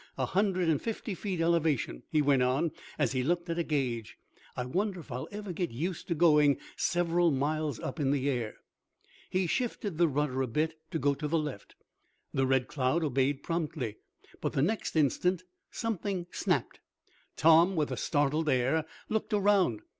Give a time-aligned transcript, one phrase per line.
[0.17, 4.17] A hundred and fifty feet elevation," he went on, as he looked at a gauge.
[4.57, 8.55] "I wonder if I'll ever get used to going several miles up in the air?"
[9.29, 11.75] He shifted the rudder a bit, to go to the left.
[12.33, 13.97] The Red Cloud obeyed promptly,
[14.41, 16.79] but, the next instant something snapped.
[17.37, 19.81] Tom, with a startled air, looked around.